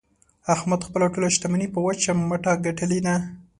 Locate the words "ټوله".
1.13-1.29